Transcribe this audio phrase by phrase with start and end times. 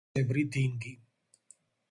[0.03, 0.95] აქვთ მილისებრი დინგი.